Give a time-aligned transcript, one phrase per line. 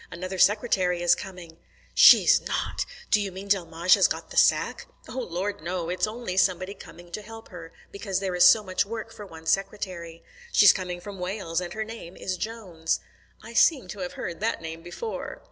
[0.09, 1.59] Another secretary is coming."
[1.93, 2.87] "She's not!
[3.11, 5.89] D'you mean Delmege has got the sack?" "Oh, Lord, no!
[5.89, 9.45] It's only somebody coming to help her, because there is so much work for one
[9.45, 10.23] secretary.
[10.51, 12.99] She's coming from Wales, and her name is Jones."
[13.43, 15.39] "I seem to have heard that name before."